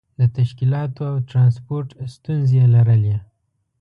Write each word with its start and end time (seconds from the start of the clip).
د 0.19 0.21
تشکیلاتو 0.37 1.01
او 1.11 1.17
ترانسپورت 1.29 1.89
ستونزې 2.15 2.55
یې 2.59 2.65
لرلې. 2.75 3.17